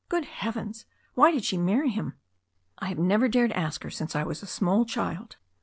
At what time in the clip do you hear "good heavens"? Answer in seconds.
0.09-0.87